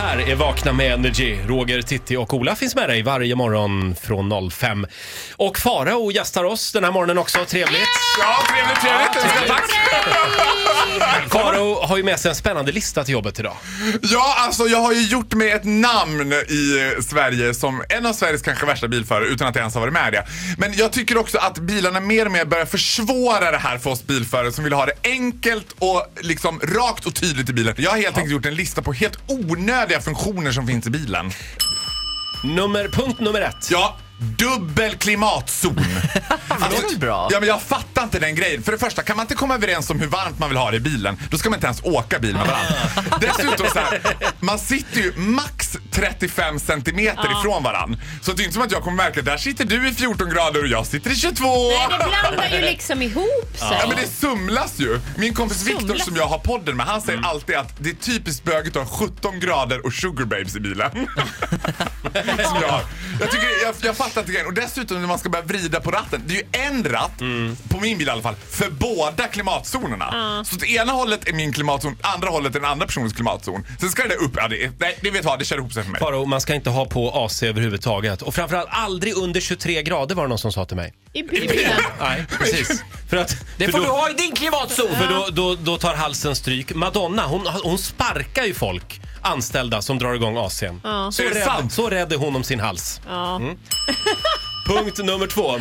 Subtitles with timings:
[0.00, 1.36] här är Vakna med Energy.
[1.46, 4.86] Roger, Titti och Ola finns med dig varje morgon från 05.
[5.36, 7.38] Och Farao gästar oss den här morgonen också.
[7.44, 7.80] Trevligt.
[8.20, 9.48] Ja, trevligt, trevligt.
[9.48, 9.70] Tack.
[11.30, 11.49] Farao
[11.90, 13.56] har ju med sig en spännande lista till jobbet idag.
[14.02, 18.12] Ja, alltså jag har ju gjort mig ett namn i eh, Sverige som en av
[18.12, 20.26] Sveriges kanske värsta bilförare utan att jag ens har varit med i det.
[20.58, 24.06] Men jag tycker också att bilarna mer och mer börjar försvåra det här för oss
[24.06, 27.74] bilförare som vill ha det enkelt och liksom rakt och tydligt i bilen.
[27.78, 31.32] Jag har helt enkelt gjort en lista på helt onödiga funktioner som finns i bilen.
[32.44, 33.70] Nummer, punkt nummer ett.
[33.70, 35.78] Ja, dubbel klimatzon.
[36.48, 37.28] Alltså, väl bra?
[37.32, 38.62] Ja, men jag fattar inte den grejen.
[38.62, 40.76] För det första, kan man inte komma överens om hur varmt man vill ha det
[40.76, 42.74] i bilen, då ska man inte ens åka bil med varandra.
[43.20, 44.00] Dessutom så här,
[44.40, 47.98] man sitter ju max 35 centimeter ifrån varandra.
[48.22, 50.62] Så det är inte som att jag kommer märka, där sitter du i 14 grader
[50.62, 51.44] och jag sitter i 22.
[51.44, 53.78] Nej, det blandar ju liksom ihop sig.
[53.80, 55.00] Ja men det sumlas ju.
[55.16, 58.44] Min kompis Viktor som jag har podden med, han säger alltid att det är typiskt
[58.44, 60.90] bögigt att ha 17 grader och sugar babes i bilen.
[62.44, 62.80] som jag.
[63.20, 64.46] Jag, tycker, jag, jag fattar inte grejen.
[64.46, 66.22] Och dessutom när man ska börja vrida på ratten.
[66.26, 67.18] Det är ju en ratt,
[67.68, 70.44] på min bil i alla fall, för båda klimatzonerna.
[70.44, 73.66] Så åt ena hållet är min klimatzon, andra hållet är den andra personens klimatzon.
[73.80, 75.90] Sen ska det upp, ja, det, nej det vet vad, det kör ihop sig för
[75.90, 76.00] mig.
[76.00, 78.22] Farao, man ska inte ha på AC överhuvudtaget.
[78.22, 80.94] Och framförallt aldrig under 23 grader var det någon som sa till mig.
[81.12, 81.72] I bilen.
[82.00, 82.82] Nej, precis.
[83.10, 84.88] För att, Det för får då, du ha i din klimatzon!
[84.98, 86.74] För då, då, då tar halsen stryk.
[86.74, 90.80] Madonna, hon, hon sparkar ju folk, anställda, som drar igång AC'n.
[90.84, 91.12] Ja.
[91.12, 91.72] Så, Är det rädd, sant?
[91.72, 93.00] så rädd är hon om sin hals.
[93.08, 93.40] Ja.
[94.66, 95.58] Punkt nummer två.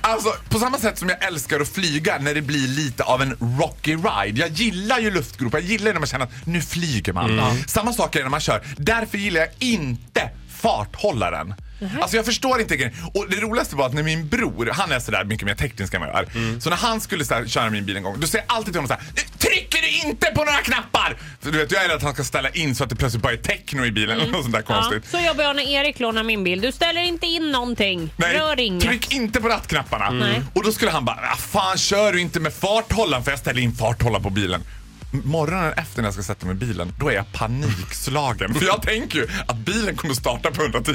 [0.00, 3.36] Alltså på samma sätt som jag älskar att flyga när det blir lite av en
[3.60, 4.40] rocky ride.
[4.40, 7.40] Jag gillar ju luftgropar, jag gillar när man känner att nu flyger man.
[7.66, 8.62] Samma sak är det när man kör.
[8.76, 11.54] Därför gillar jag inte farthållaren.
[12.00, 12.92] Alltså jag förstår inte grejen.
[13.14, 16.00] Och det roligaste var att när min bror, han är sådär mycket mer teknisk än
[16.00, 16.60] vad jag är.
[16.60, 18.72] Så när han skulle så här, köra min bil en gång, då säger jag alltid
[18.74, 21.16] till honom så här: Trycker du inte på några knappar?
[21.40, 23.22] För du vet, jag är rädd att han ska ställa in så att det plötsligt
[23.22, 25.10] bara är techno i bilen eller något sånt där Ja, konstigt.
[25.10, 26.60] så jobbar jag när Erik lånar min bil.
[26.60, 28.14] Du ställer inte in någonting.
[28.16, 28.84] Rör inget.
[28.84, 30.10] tryck inte på rattknapparna.
[30.10, 30.42] Nej.
[30.54, 33.60] Och då skulle han bara, ah, fan kör du inte med farthållaren för jag ställer
[33.60, 34.64] in farthållaren på bilen.
[35.12, 38.54] Morgonen efter när jag ska sätta mig i bilen, då är jag panikslagen.
[38.54, 40.92] För jag tänker ju att bilen kommer starta på 110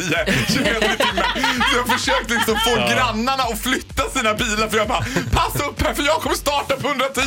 [0.47, 1.23] km i timmen.
[1.71, 5.81] Så jag försökte liksom få grannarna att flytta sina bilar för jag bara, passa upp
[5.81, 7.21] här för jag kommer starta på 110.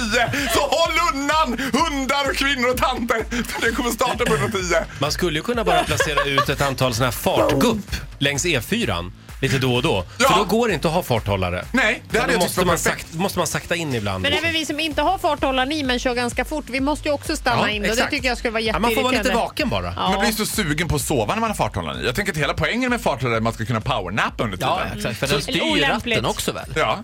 [0.54, 4.59] Så håll undan hundar och kvinnor och tanter för det kommer starta på 110.
[5.00, 9.59] Man skulle ju kunna bara placera ut ett antal såna här fartgupp längs E4 lite
[9.59, 10.04] då och då.
[10.19, 10.28] Ja.
[10.28, 11.65] För då går det inte att ha farthållare.
[11.72, 13.03] Nej, det hade jag tyckt måste var man, perfekt.
[13.03, 14.22] sakta, måste man sakta in ibland.
[14.22, 17.15] Men även vi som inte har farthållaren i men kör ganska fort, vi måste ju
[17.15, 17.82] också stanna Ja, in.
[17.82, 18.10] Och det exakt.
[18.10, 19.93] tycker jag skulle vara ja, man får vara lite vaken bara.
[19.97, 20.10] Ja.
[20.10, 22.04] Man blir så sugen på att sova när man har farthållaren i.
[22.04, 24.72] Jag tänker att hela poängen med farthållaren är att man ska kunna powernappa under tiden.
[24.72, 25.19] Ja, exakt.
[25.19, 26.16] För den styr ju olämpligt.
[26.16, 26.72] ratten också väl?
[26.77, 26.98] Ja.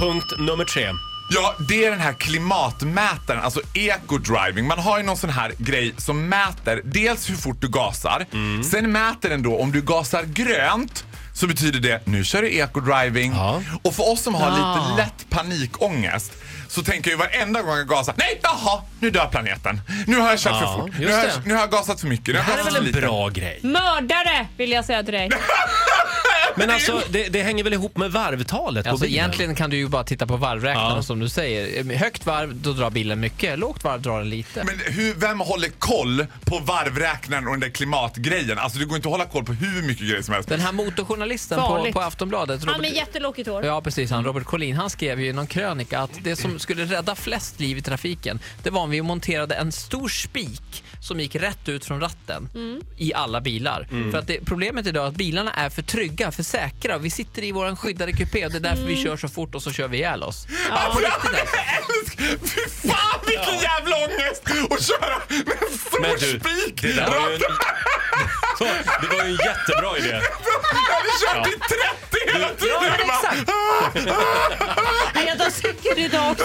[0.00, 0.90] Punkt nummer tre.
[1.32, 4.62] Ja, det är den här klimatmätaren, alltså eco-driving.
[4.62, 8.26] Man har ju någon sån här grej som mäter dels hur fort du gasar.
[8.70, 13.32] Sen mäter den då om du gasar grönt så betyder det nu kör du eco-driving.
[13.34, 13.62] Ja.
[13.82, 14.50] Och för oss som har Ah.
[14.90, 16.32] lite lätt panikångest
[16.68, 19.80] så tänker jag ju varenda gång jag gasar, nej jaha, nu dör planeten.
[20.06, 20.98] Nu har jag kört Ja, för fort.
[20.98, 22.26] Nu har, jag, nu har jag gasat för mycket.
[22.26, 23.00] Nu Det här är väl en lite.
[23.00, 23.60] bra grej?
[23.62, 25.30] Mördare vill jag säga till dig.
[26.56, 29.18] Men alltså, det, det hänger väl ihop med varvtalet på Alltså bilen?
[29.20, 31.02] egentligen kan du ju bara titta på varvräknaren Ja.
[31.02, 31.94] som du säger.
[31.96, 33.58] Högt varv, då drar bilen mycket.
[33.58, 34.64] Lågt varv drar den lite.
[34.64, 38.58] Men hur, vem håller koll på varvräknaren och den där klimatgrejen?
[38.58, 40.48] Alltså det går inte att hålla koll på hur mycket grejer som helst.
[40.48, 41.94] Den här motorjournalisten på, Farligt.
[41.94, 43.64] på Aftonbladet, Han med jättelåkigt hår.
[43.64, 44.10] Ja, precis.
[44.10, 47.60] Han Robert Collin, han skrev ju i någon krönika att det som skulle rädda flest
[47.60, 51.84] liv i trafiken, det var om vi monterade en stor spik som gick rätt ut
[51.84, 52.48] från ratten
[52.96, 53.88] i alla bilar.
[54.10, 56.98] För att det, problemet idag är att bilarna är för trygga, för säkra.
[56.98, 59.62] Vi sitter i våran skyddade kupé och det är därför vi kör så fort och
[59.62, 60.46] så kör vi ihjäl oss.
[60.70, 61.56] Alltså, riktigt alltså.
[61.56, 66.82] älsk- Fy fan vilken jävla ångest att köra med en stor spik!
[66.82, 67.40] det där var ju en,
[68.58, 68.64] Så,
[69.00, 70.20] det var ju en jättebra idé.
[70.88, 71.58] Jag hade kört i
[72.09, 72.09] 30
[72.40, 74.14] hela tiden!
[75.14, 76.44] Nej, Jag tar idag också.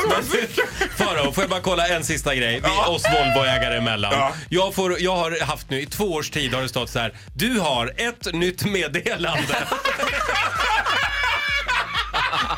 [0.98, 2.60] Farao, får jag bara kolla en sista grej?
[2.64, 2.86] Vi, Ja.
[2.88, 4.14] oss Volvoägare emellan.
[4.14, 4.32] Ja.
[4.50, 7.14] Jag, får, jag har haft nu, i två års tid har det stått så här.
[7.36, 9.56] Du har ett nytt meddelande.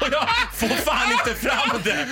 [0.01, 2.07] Och jag får fan inte fram det.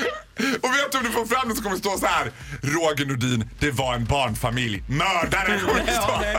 [0.62, 2.31] Och vet du om du får fram det så kommer det stå så här.
[2.63, 4.83] Roger Nordin, det var en barnfamilj.
[4.88, 6.13] Mördare kommer det Ja, stå.
[6.16, 6.38] okej.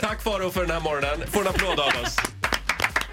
[0.00, 1.22] Tack Farao för den här morgonen.
[1.32, 2.16] Får en applåd av oss.